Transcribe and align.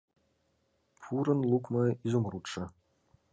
Пурын 1.01 1.39
лукмо 1.49 1.81
изумрудшо 2.05 2.63